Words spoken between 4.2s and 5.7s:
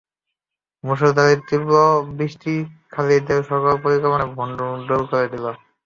ভণ্ডুল করে দেয়।